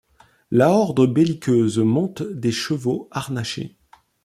[0.49, 3.77] La horde belliqueuse monte des chevaux harnachés.